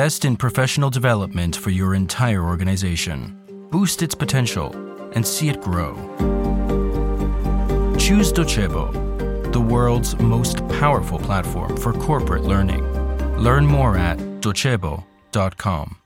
Invest 0.00 0.24
in 0.24 0.34
professional 0.34 0.88
development 0.88 1.54
for 1.54 1.68
your 1.68 1.94
entire 1.94 2.42
organization. 2.42 3.38
Boost 3.70 4.00
its 4.00 4.14
potential 4.14 4.72
and 5.12 5.26
see 5.26 5.50
it 5.50 5.60
grow. 5.60 5.94
Choose 7.98 8.32
Docebo, 8.32 9.52
the 9.52 9.60
world's 9.60 10.18
most 10.18 10.66
powerful 10.68 11.18
platform 11.18 11.76
for 11.76 11.92
corporate 11.92 12.44
learning. 12.44 12.82
Learn 13.36 13.66
more 13.66 13.98
at 13.98 14.16
docebo.com. 14.40 15.96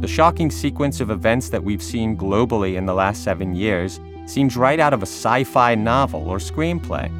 The 0.00 0.08
shocking 0.08 0.52
sequence 0.52 1.00
of 1.00 1.10
events 1.10 1.48
that 1.48 1.64
we've 1.64 1.82
seen 1.82 2.16
globally 2.16 2.76
in 2.76 2.86
the 2.86 2.94
last 2.94 3.24
seven 3.24 3.56
years 3.56 3.98
seems 4.26 4.56
right 4.56 4.78
out 4.78 4.92
of 4.92 5.02
a 5.02 5.06
sci 5.06 5.44
fi 5.44 5.74
novel 5.74 6.28
or 6.28 6.38
screenplay, 6.38 7.10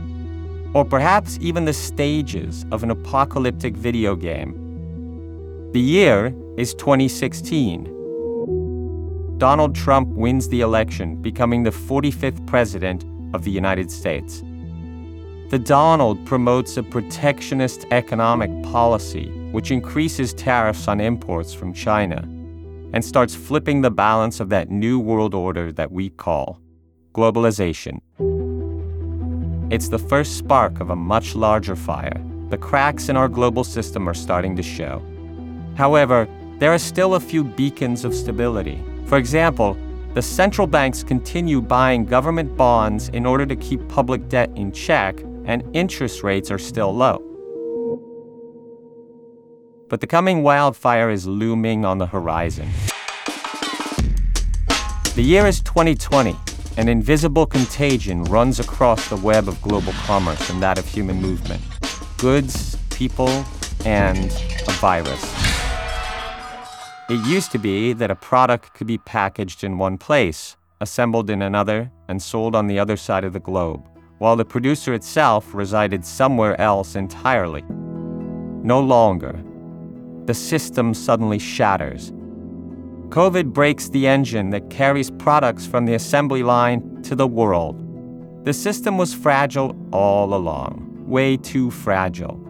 or 0.75 0.85
perhaps 0.85 1.39
even 1.41 1.65
the 1.65 1.73
stages 1.73 2.67
of 2.71 2.83
an 2.83 2.91
apocalyptic 2.91 3.75
video 3.75 4.15
game. 4.15 5.71
The 5.73 5.81
year 5.81 6.35
is 6.57 6.75
2016. 6.75 7.93
Donald 9.39 9.75
Trump 9.75 10.09
wins 10.09 10.49
the 10.49 10.63
election, 10.63 11.17
becoming 11.23 11.63
the 11.63 11.71
45th 11.71 12.47
President 12.47 13.05
of 13.35 13.45
the 13.45 13.51
United 13.51 13.91
States. 13.91 14.43
The 15.51 15.59
Donald 15.59 16.25
promotes 16.27 16.77
a 16.77 16.83
protectionist 16.83 17.87
economic 17.91 18.51
policy 18.65 19.31
which 19.53 19.71
increases 19.71 20.35
tariffs 20.35 20.89
on 20.89 21.01
imports 21.01 21.55
from 21.55 21.73
China 21.73 22.23
and 22.93 23.05
starts 23.05 23.35
flipping 23.35 23.81
the 23.81 23.91
balance 23.91 24.41
of 24.41 24.49
that 24.49 24.71
new 24.71 24.99
world 24.99 25.35
order 25.35 25.71
that 25.73 25.93
we 25.93 26.11
call 26.11 26.61
globalization. 27.17 28.01
It's 29.73 29.89
the 29.89 29.99
first 29.99 30.37
spark 30.37 30.81
of 30.81 30.91
a 30.91 30.97
much 30.97 31.35
larger 31.35 31.75
fire. 31.75 32.23
The 32.51 32.59
cracks 32.59 33.09
in 33.09 33.17
our 33.17 33.29
global 33.29 33.65
system 33.65 34.07
are 34.09 34.15
starting 34.15 34.55
to 34.57 34.63
show. 34.63 35.03
However, 35.77 36.29
there 36.59 36.73
are 36.73 36.79
still 36.79 37.15
a 37.15 37.21
few 37.21 37.43
beacons 37.43 38.05
of 38.05 38.15
stability. 38.15 38.83
For 39.07 39.17
example, 39.17 39.77
the 40.15 40.23
central 40.23 40.67
banks 40.67 41.03
continue 41.03 41.61
buying 41.61 42.05
government 42.05 42.57
bonds 42.57 43.09
in 43.09 43.27
order 43.27 43.47
to 43.47 43.57
keep 43.57 43.87
public 43.89 44.29
debt 44.29 44.51
in 44.55 44.71
check, 44.71 45.21
and 45.47 45.65
interest 45.75 46.23
rates 46.23 46.51
are 46.51 46.59
still 46.59 46.95
low. 46.95 47.23
But 49.89 50.01
the 50.01 50.07
coming 50.07 50.43
wildfire 50.43 51.11
is 51.11 51.27
looming 51.27 51.85
on 51.85 51.99
the 51.99 52.07
horizon. 52.07 52.69
The 55.15 55.23
year 55.23 55.47
is 55.47 55.61
2020. 55.63 56.37
An 56.79 56.89
invisible 56.89 57.47
contagion 57.47 58.25
runs 58.25 58.61
across 58.61 59.09
the 59.09 59.17
web 59.17 59.49
of 59.49 59.61
global 59.63 59.95
commerce 59.95 60.51
and 60.51 60.63
that 60.63 60.79
of 60.79 60.87
human 60.87 61.21
movement 61.21 61.63
goods, 62.19 62.77
people, 62.91 63.45
and 63.87 64.31
a 64.69 64.73
virus. 64.73 65.23
It 67.09 67.25
used 67.27 67.51
to 67.53 67.59
be 67.59 67.95
that 67.95 68.11
a 68.11 68.15
product 68.15 68.75
could 68.75 68.87
be 68.87 68.99
packaged 68.99 69.65
in 69.65 69.79
one 69.79 69.97
place, 69.97 70.57
assembled 70.81 71.31
in 71.31 71.41
another, 71.41 71.91
and 72.09 72.23
sold 72.23 72.55
on 72.55 72.67
the 72.67 72.79
other 72.79 72.97
side 72.97 73.25
of 73.25 73.33
the 73.33 73.41
globe, 73.41 73.83
while 74.19 74.37
the 74.37 74.45
producer 74.45 74.93
itself 74.93 75.55
resided 75.55 76.05
somewhere 76.05 76.61
else 76.61 76.95
entirely. 76.95 77.65
No 78.63 78.81
longer 78.81 79.43
the 80.27 80.35
system 80.35 80.93
suddenly 80.93 81.39
shatters. 81.39 82.13
COVID 83.09 83.53
breaks 83.53 83.89
the 83.89 84.07
engine 84.07 84.51
that 84.51 84.69
carries 84.69 85.11
products 85.13 85.65
from 85.65 85.87
the 85.87 85.95
assembly 85.95 86.43
line 86.43 87.03
to 87.03 87.15
the 87.15 87.27
world. 87.27 87.77
The 88.45 88.53
system 88.53 88.99
was 88.99 89.15
fragile 89.15 89.77
all 89.93 90.35
along, 90.35 91.05
way 91.07 91.37
too 91.37 91.71
fragile. 91.71 92.41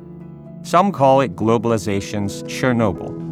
Some 0.62 0.93
call 0.93 1.21
it 1.21 1.37
globalization's 1.37 2.43
Chernobyl. 2.45 3.25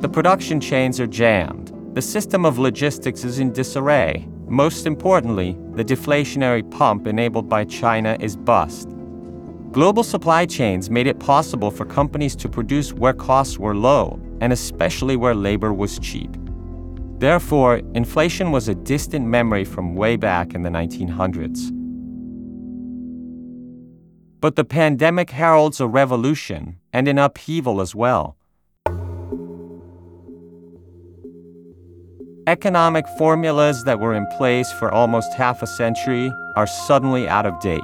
The 0.00 0.08
production 0.08 0.60
chains 0.60 1.00
are 1.00 1.06
jammed. 1.06 1.72
The 1.94 2.02
system 2.02 2.46
of 2.46 2.58
logistics 2.58 3.24
is 3.24 3.40
in 3.40 3.52
disarray. 3.52 4.28
Most 4.46 4.86
importantly, 4.86 5.56
the 5.72 5.84
deflationary 5.84 6.68
pump 6.70 7.06
enabled 7.08 7.48
by 7.48 7.64
China 7.64 8.16
is 8.20 8.36
bust. 8.36 8.88
Global 9.72 10.04
supply 10.04 10.46
chains 10.46 10.90
made 10.90 11.08
it 11.08 11.18
possible 11.18 11.72
for 11.72 11.84
companies 11.84 12.36
to 12.36 12.48
produce 12.48 12.92
where 12.92 13.12
costs 13.12 13.58
were 13.58 13.74
low, 13.74 14.20
and 14.40 14.52
especially 14.52 15.16
where 15.16 15.34
labor 15.34 15.72
was 15.72 15.98
cheap. 15.98 16.30
Therefore, 17.18 17.80
inflation 17.94 18.50
was 18.50 18.68
a 18.68 18.74
distant 18.74 19.26
memory 19.26 19.64
from 19.64 19.94
way 19.94 20.16
back 20.16 20.54
in 20.54 20.62
the 20.62 20.70
1900s. 20.70 21.70
But 24.40 24.56
the 24.56 24.64
pandemic 24.64 25.30
heralds 25.30 25.80
a 25.80 25.86
revolution 25.86 26.76
and 26.92 27.08
an 27.08 27.18
upheaval 27.18 27.80
as 27.80 27.94
well. 27.94 28.36
Economic 32.46 33.06
formulas 33.16 33.84
that 33.84 34.00
were 34.00 34.14
in 34.14 34.26
place 34.36 34.70
for 34.72 34.92
almost 34.92 35.32
half 35.32 35.62
a 35.62 35.66
century 35.66 36.30
are 36.56 36.66
suddenly 36.66 37.26
out 37.26 37.46
of 37.46 37.58
date. 37.60 37.80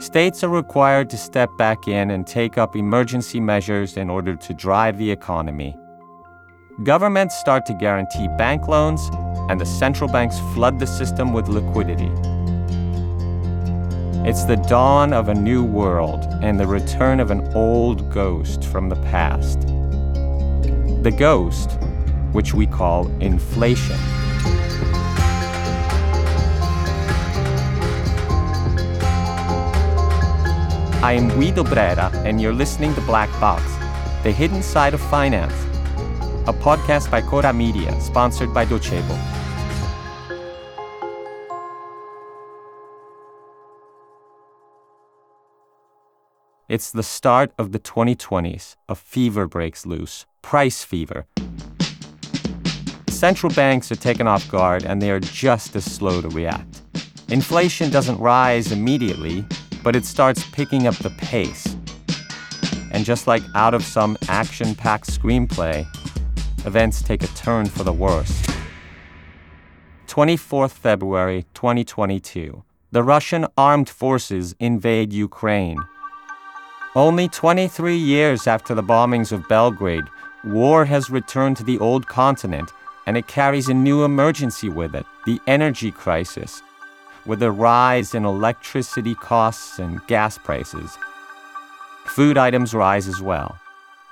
States 0.00 0.42
are 0.42 0.48
required 0.48 1.10
to 1.10 1.18
step 1.18 1.54
back 1.58 1.86
in 1.86 2.10
and 2.10 2.26
take 2.26 2.56
up 2.56 2.74
emergency 2.74 3.38
measures 3.38 3.98
in 3.98 4.08
order 4.08 4.34
to 4.34 4.54
drive 4.54 4.96
the 4.96 5.10
economy. 5.10 5.76
Governments 6.84 7.38
start 7.38 7.66
to 7.66 7.74
guarantee 7.74 8.26
bank 8.38 8.66
loans, 8.66 9.10
and 9.50 9.60
the 9.60 9.66
central 9.66 10.10
banks 10.10 10.38
flood 10.54 10.78
the 10.78 10.86
system 10.86 11.34
with 11.34 11.48
liquidity. 11.48 12.10
It's 14.26 14.44
the 14.44 14.56
dawn 14.70 15.12
of 15.12 15.28
a 15.28 15.34
new 15.34 15.62
world 15.62 16.24
and 16.40 16.58
the 16.58 16.66
return 16.66 17.20
of 17.20 17.30
an 17.30 17.52
old 17.54 18.10
ghost 18.10 18.64
from 18.64 18.88
the 18.88 18.96
past. 18.96 19.60
The 21.02 21.14
ghost, 21.14 21.72
which 22.32 22.54
we 22.54 22.66
call 22.66 23.06
inflation. 23.20 23.98
I 31.02 31.14
am 31.14 31.30
Guido 31.30 31.64
Brera, 31.64 32.12
and 32.26 32.42
you're 32.42 32.52
listening 32.52 32.94
to 32.94 33.00
Black 33.00 33.30
Box, 33.40 33.64
The 34.22 34.30
Hidden 34.30 34.62
Side 34.62 34.92
of 34.92 35.00
Finance, 35.00 35.54
a 36.46 36.52
podcast 36.52 37.10
by 37.10 37.22
Chora 37.22 37.56
Media, 37.56 37.98
sponsored 38.02 38.52
by 38.52 38.66
Docebo. 38.66 39.18
It's 46.68 46.90
the 46.92 47.02
start 47.02 47.54
of 47.56 47.72
the 47.72 47.78
2020s. 47.78 48.76
A 48.86 48.94
fever 48.94 49.46
breaks 49.46 49.86
loose 49.86 50.26
price 50.42 50.84
fever. 50.84 51.26
Central 53.08 53.50
banks 53.54 53.90
are 53.90 53.96
taken 53.96 54.26
off 54.26 54.46
guard 54.50 54.84
and 54.84 55.00
they 55.00 55.10
are 55.10 55.20
just 55.20 55.74
as 55.76 55.84
slow 55.86 56.20
to 56.20 56.28
react. 56.28 56.82
Inflation 57.30 57.88
doesn't 57.88 58.18
rise 58.18 58.70
immediately, 58.70 59.46
but 59.82 59.96
it 59.96 60.04
starts 60.04 60.44
picking 60.50 60.86
up 60.86 60.94
the 60.96 61.10
pace. 61.10 61.76
And 62.92 63.04
just 63.04 63.26
like 63.26 63.42
out 63.54 63.74
of 63.74 63.84
some 63.84 64.16
action 64.28 64.74
packed 64.74 65.06
screenplay, 65.06 65.86
events 66.66 67.02
take 67.02 67.22
a 67.22 67.28
turn 67.28 67.66
for 67.66 67.84
the 67.84 67.92
worse. 67.92 68.42
24th 70.06 70.72
February 70.72 71.46
2022. 71.54 72.62
The 72.92 73.02
Russian 73.02 73.46
armed 73.56 73.88
forces 73.88 74.54
invade 74.58 75.12
Ukraine. 75.12 75.78
Only 76.96 77.28
23 77.28 77.96
years 77.96 78.48
after 78.48 78.74
the 78.74 78.82
bombings 78.82 79.30
of 79.30 79.46
Belgrade, 79.48 80.04
war 80.42 80.84
has 80.84 81.10
returned 81.10 81.56
to 81.58 81.64
the 81.64 81.78
old 81.78 82.08
continent 82.08 82.72
and 83.06 83.16
it 83.16 83.28
carries 83.28 83.68
a 83.68 83.74
new 83.74 84.04
emergency 84.04 84.68
with 84.68 84.94
it 84.94 85.06
the 85.26 85.40
energy 85.46 85.90
crisis 85.90 86.62
with 87.30 87.38
the 87.38 87.52
rise 87.52 88.12
in 88.12 88.24
electricity 88.24 89.14
costs 89.14 89.78
and 89.78 90.04
gas 90.08 90.36
prices. 90.36 90.98
Food 92.04 92.36
items 92.36 92.74
rise 92.74 93.06
as 93.06 93.22
well. 93.22 93.56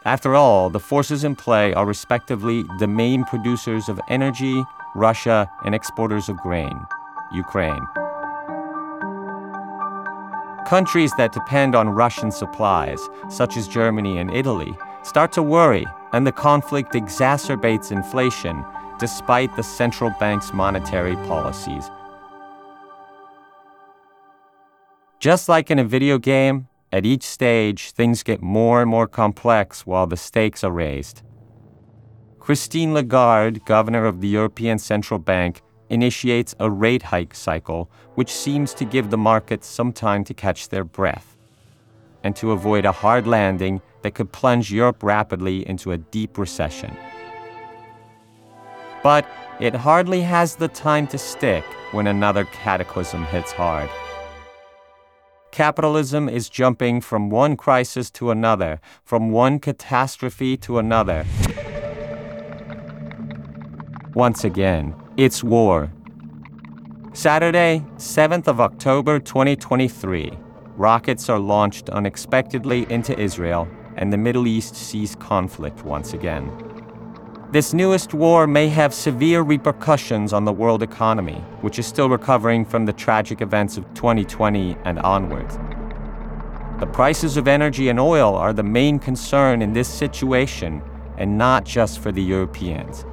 After 0.05 0.37
all, 0.37 0.71
the 0.71 0.79
forces 0.79 1.25
in 1.25 1.35
play 1.35 1.75
are 1.75 1.85
respectively 1.85 2.65
the 2.79 2.87
main 2.87 3.25
producers 3.25 3.89
of 3.89 4.01
energy, 4.09 4.65
Russia, 4.95 5.51
and 5.65 5.75
exporters 5.75 6.29
of 6.29 6.37
grain, 6.37 6.79
Ukraine. 7.33 7.85
Countries 10.69 11.11
that 11.19 11.33
depend 11.33 11.75
on 11.75 11.89
Russian 11.89 12.31
supplies, 12.31 13.01
such 13.29 13.57
as 13.57 13.67
Germany 13.67 14.19
and 14.19 14.31
Italy, 14.31 14.79
start 15.03 15.33
to 15.33 15.43
worry, 15.43 15.87
and 16.13 16.25
the 16.25 16.31
conflict 16.31 16.93
exacerbates 16.93 17.91
inflation 17.91 18.65
despite 19.01 19.57
the 19.57 19.65
central 19.65 20.11
bank's 20.21 20.53
monetary 20.53 21.17
policies. 21.27 21.91
Just 25.29 25.47
like 25.47 25.71
in 25.71 25.79
a 25.79 25.85
video 25.85 26.17
game, 26.17 26.69
at 26.91 27.05
each 27.05 27.23
stage, 27.23 27.91
things 27.91 28.23
get 28.23 28.41
more 28.41 28.81
and 28.81 28.91
more 28.91 29.07
complex 29.07 29.87
while 29.87 30.07
the 30.07 30.17
stakes 30.17 30.65
are 30.65 30.71
raised. 30.71 31.21
Christine 32.39 32.95
Lagarde, 32.95 33.61
governor 33.67 34.07
of 34.07 34.23
the 34.23 34.29
European 34.29 34.79
Central 34.79 35.21
Bank, 35.21 35.61
initiates 35.91 36.55
a 36.61 36.71
rate 36.71 37.03
hike 37.03 37.35
cycle, 37.35 37.91
which 38.15 38.33
seems 38.33 38.73
to 38.73 38.87
give 38.87 39.11
the 39.11 39.19
markets 39.19 39.67
some 39.67 39.93
time 39.93 40.25
to 40.25 40.33
catch 40.33 40.71
their 40.71 40.83
breath 40.83 41.37
and 42.25 42.35
to 42.37 42.53
avoid 42.53 42.87
a 42.87 42.93
hard 42.93 43.27
landing 43.27 43.83
that 44.01 44.15
could 44.15 44.33
plunge 44.33 44.73
Europe 44.73 45.03
rapidly 45.03 45.69
into 45.69 45.93
a 45.93 45.99
deep 45.99 46.39
recession. 46.39 46.97
But 49.03 49.27
it 49.61 49.75
hardly 49.75 50.23
has 50.23 50.57
the 50.57 50.69
time 50.69 51.07
to 51.09 51.19
stick 51.19 51.65
when 51.93 52.07
another 52.07 52.47
cataclysm 52.47 53.27
hits 53.27 53.53
hard. 53.53 53.91
Capitalism 55.59 56.29
is 56.29 56.49
jumping 56.49 57.01
from 57.01 57.31
one 57.31 57.57
crisis 57.57 58.13
to 58.13 58.31
another, 58.31 58.81
from 59.03 59.33
one 59.33 59.59
catastrophe 59.59 60.57
to 60.57 60.79
another. 60.79 61.27
Once 64.15 64.45
again, 64.45 64.95
it's 65.17 65.43
war. 65.43 65.91
Saturday, 67.13 67.85
7th 67.97 68.47
of 68.47 68.61
October 68.61 69.19
2023, 69.19 70.31
rockets 70.77 71.29
are 71.29 71.41
launched 71.41 71.91
unexpectedly 71.91 72.87
into 72.89 73.19
Israel, 73.19 73.67
and 73.97 74.13
the 74.13 74.17
Middle 74.17 74.47
East 74.47 74.77
sees 74.77 75.17
conflict 75.17 75.85
once 75.85 76.13
again. 76.13 76.68
This 77.51 77.73
newest 77.73 78.13
war 78.13 78.47
may 78.47 78.69
have 78.69 78.93
severe 78.93 79.41
repercussions 79.41 80.35
on 80.35 80.45
the 80.45 80.53
world 80.53 80.83
economy, 80.83 81.43
which 81.63 81.79
is 81.79 81.87
still 81.87 82.11
recovering 82.11 82.63
from 82.63 82.85
the 82.85 82.93
tragic 82.93 83.41
events 83.41 83.79
of 83.79 83.87
2020 83.95 84.77
and 84.85 84.99
onwards. 84.99 85.57
The 86.79 86.87
prices 86.87 87.39
of 87.39 87.49
energy 87.49 87.89
and 87.89 87.99
oil 87.99 88.35
are 88.35 88.53
the 88.53 88.63
main 88.63 88.99
concern 88.99 89.63
in 89.63 89.73
this 89.73 89.89
situation, 89.89 90.83
and 91.17 91.39
not 91.39 91.65
just 91.65 92.01
for 92.01 92.13
the 92.13 92.23
Europeans. 92.23 93.07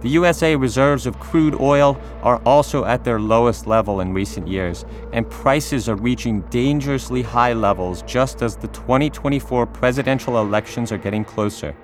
The 0.00 0.08
USA 0.08 0.56
reserves 0.56 1.06
of 1.06 1.20
crude 1.20 1.54
oil 1.60 1.96
are 2.24 2.42
also 2.44 2.84
at 2.86 3.04
their 3.04 3.20
lowest 3.20 3.68
level 3.68 4.00
in 4.00 4.12
recent 4.12 4.48
years, 4.48 4.84
and 5.12 5.30
prices 5.30 5.88
are 5.88 5.94
reaching 5.94 6.40
dangerously 6.50 7.22
high 7.22 7.52
levels 7.52 8.02
just 8.02 8.42
as 8.42 8.56
the 8.56 8.66
2024 8.66 9.64
presidential 9.66 10.40
elections 10.40 10.90
are 10.90 10.98
getting 10.98 11.24
closer. 11.24 11.76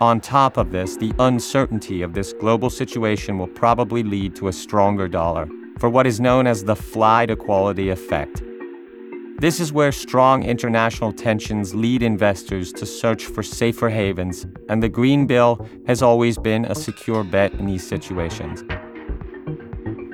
On 0.00 0.20
top 0.20 0.56
of 0.56 0.72
this, 0.72 0.96
the 0.96 1.12
uncertainty 1.20 2.02
of 2.02 2.14
this 2.14 2.32
global 2.32 2.68
situation 2.68 3.38
will 3.38 3.46
probably 3.46 4.02
lead 4.02 4.34
to 4.36 4.48
a 4.48 4.52
stronger 4.52 5.06
dollar 5.06 5.48
for 5.78 5.88
what 5.88 6.06
is 6.06 6.20
known 6.20 6.48
as 6.48 6.64
the 6.64 6.74
flight 6.74 7.28
to 7.28 7.36
quality 7.36 7.90
effect. 7.90 8.42
This 9.38 9.60
is 9.60 9.72
where 9.72 9.92
strong 9.92 10.42
international 10.42 11.12
tensions 11.12 11.74
lead 11.74 12.02
investors 12.02 12.72
to 12.72 12.86
search 12.86 13.26
for 13.26 13.42
safer 13.42 13.88
havens, 13.88 14.46
and 14.68 14.82
the 14.82 14.88
Green 14.88 15.26
Bill 15.26 15.64
has 15.86 16.02
always 16.02 16.38
been 16.38 16.64
a 16.64 16.74
secure 16.74 17.22
bet 17.22 17.52
in 17.54 17.66
these 17.66 17.86
situations. 17.86 18.64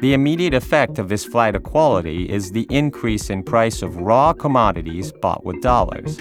The 0.01 0.13
immediate 0.13 0.55
effect 0.55 0.99
of 0.99 1.09
this 1.09 1.25
flight 1.25 1.55
to 1.55 1.61
quality 1.61 2.29
is 2.29 2.53
the 2.53 2.67
increase 2.71 3.31
in 3.31 3.43
price 3.45 3.83
of 3.83 3.97
raw 3.97 4.33
commodities 4.35 5.13
bought 5.13 5.45
with 5.45 5.63
dollars. 5.63 6.19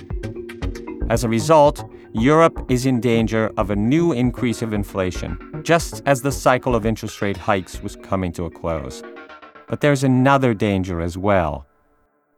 As 1.09 1.23
a 1.23 1.29
result, 1.29 1.89
Europe 2.13 2.65
is 2.71 2.87
in 2.87 2.99
danger 2.99 3.51
of 3.55 3.69
a 3.69 3.75
new 3.75 4.11
increase 4.11 4.63
of 4.63 4.73
inflation, 4.73 5.61
just 5.63 6.01
as 6.07 6.23
the 6.23 6.31
cycle 6.31 6.75
of 6.75 6.83
interest 6.83 7.21
rate 7.21 7.37
hikes 7.37 7.83
was 7.83 7.95
coming 7.97 8.31
to 8.31 8.45
a 8.45 8.49
close. 8.49 9.03
But 9.67 9.81
there's 9.81 10.03
another 10.03 10.55
danger 10.55 11.01
as 11.01 11.17
well 11.17 11.67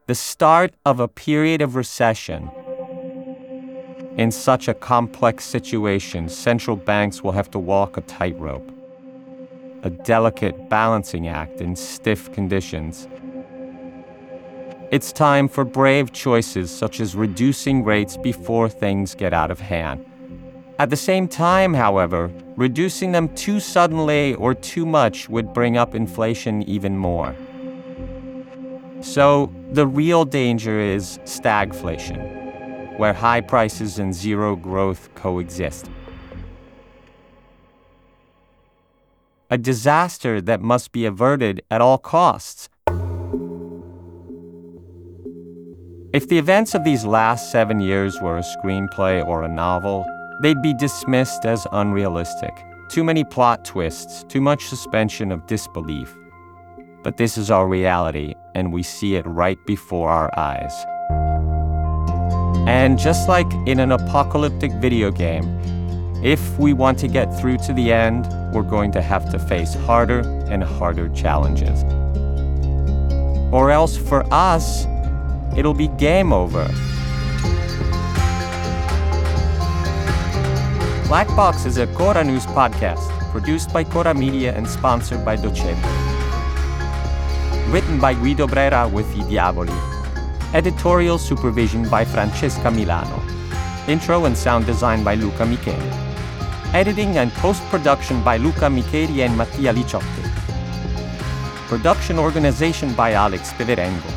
the 0.08 0.16
start 0.16 0.74
of 0.86 1.00
a 1.00 1.08
period 1.08 1.62
of 1.62 1.76
recession. 1.76 2.52
In 4.18 4.30
such 4.30 4.68
a 4.68 4.74
complex 4.74 5.46
situation, 5.46 6.28
central 6.28 6.76
banks 6.76 7.24
will 7.24 7.32
have 7.32 7.50
to 7.52 7.60
walk 7.60 7.96
a 7.96 8.02
tightrope, 8.02 8.70
a 9.84 9.90
delicate 9.90 10.70
balancing 10.70 11.30
act 11.30 11.62
in 11.62 11.78
stiff 11.78 12.30
conditions. 12.34 13.08
It's 14.92 15.14
time 15.14 15.48
for 15.48 15.64
brave 15.64 16.12
choices 16.12 16.70
such 16.70 17.00
as 17.00 17.16
reducing 17.16 17.86
rates 17.86 18.18
before 18.18 18.68
things 18.68 19.16
get 19.16 19.32
out 19.34 19.50
of 19.50 19.62
hand. 19.62 20.06
At 20.80 20.90
the 20.90 20.98
same 20.98 21.30
time, 21.30 21.74
however, 21.74 22.30
reducing 22.58 23.14
them 23.14 23.34
too 23.34 23.62
suddenly 23.62 24.36
or 24.36 24.54
too 24.54 24.86
much 24.86 25.30
would 25.30 25.54
bring 25.54 25.78
up 25.78 25.96
inflation 25.96 26.64
even 26.64 26.98
more. 26.98 27.34
So, 29.00 29.50
the 29.72 29.88
real 29.88 30.26
danger 30.26 30.78
is 30.78 31.20
stagflation, 31.20 33.00
where 33.00 33.14
high 33.14 33.40
prices 33.40 33.98
and 33.98 34.14
zero 34.14 34.58
growth 34.58 35.08
coexist. 35.16 35.90
A 39.50 39.58
disaster 39.58 40.42
that 40.42 40.60
must 40.60 40.92
be 40.92 41.06
averted 41.06 41.62
at 41.72 41.80
all 41.80 41.98
costs. 41.98 42.68
If 46.14 46.28
the 46.28 46.38
events 46.38 46.76
of 46.76 46.84
these 46.84 47.06
last 47.06 47.54
seven 47.54 47.80
years 47.80 48.20
were 48.20 48.38
a 48.38 48.44
screenplay 48.44 49.26
or 49.26 49.44
a 49.44 49.48
novel, 49.48 50.06
they'd 50.42 50.62
be 50.62 50.74
dismissed 50.74 51.46
as 51.46 51.66
unrealistic. 51.72 52.52
Too 52.90 53.06
many 53.06 53.24
plot 53.24 53.64
twists, 53.64 54.26
too 54.26 54.42
much 54.42 54.66
suspension 54.66 55.32
of 55.32 55.48
disbelief. 55.48 56.14
But 57.02 57.16
this 57.16 57.38
is 57.38 57.50
our 57.50 57.66
reality, 57.66 58.36
and 58.56 58.74
we 58.74 58.84
see 58.84 59.16
it 59.16 59.26
right 59.26 59.58
before 59.66 60.10
our 60.10 60.38
eyes. 60.38 60.74
And 62.68 63.00
just 63.00 63.30
like 63.30 63.50
in 63.66 63.80
an 63.80 63.94
apocalyptic 63.94 64.74
video 64.82 65.12
game, 65.12 65.46
if 66.26 66.60
we 66.60 66.74
want 66.74 67.00
to 67.00 67.08
get 67.08 67.34
through 67.40 67.60
to 67.60 67.74
the 67.74 67.94
end, 67.94 68.28
we're 68.54 68.64
going 68.64 68.92
to 68.92 69.02
have 69.02 69.32
to 69.32 69.40
face 69.40 69.76
harder 69.76 70.20
and 70.50 70.62
harder 70.62 71.08
challenges. 71.08 71.86
Or 73.54 73.72
else 73.72 73.96
for 73.96 74.26
us, 74.34 74.86
it'll 75.56 75.74
be 75.74 75.88
game 75.88 76.32
over. 76.34 76.66
Black 81.08 81.28
Box 81.36 81.66
is 81.66 81.78
a 81.78 81.88
Chora 81.88 82.26
News 82.26 82.46
podcast 82.46 83.10
produced 83.32 83.74
by 83.74 83.84
Chora 83.84 84.16
Media 84.18 84.54
and 84.56 84.68
sponsored 84.68 85.26
by 85.26 85.36
Docebo. 85.36 85.90
Written 87.72 88.00
by 88.00 88.14
Guido 88.14 88.48
Brera 88.48 88.88
with 88.88 89.08
I 89.16 89.24
Diavoli. 89.30 89.76
Editorial 90.54 91.18
supervision 91.18 91.88
by 91.90 92.04
Francesca 92.06 92.70
Milano. 92.72 93.22
Intro 93.88 94.26
and 94.26 94.38
sound 94.38 94.66
design 94.66 95.04
by 95.04 95.16
Luca 95.16 95.44
Micheli. 95.44 95.92
Editing 96.74 97.18
and 97.18 97.32
post 97.34 97.62
production 97.70 98.22
by 98.24 98.38
Luca 98.38 98.68
Micheli 98.70 99.26
and 99.26 99.38
Mattia 99.38 99.74
Liciotti. 99.74 100.24
Production 101.68 102.20
organization 102.20 102.94
by 102.94 103.14
Alex 103.14 103.54
Piverengo. 103.54 104.12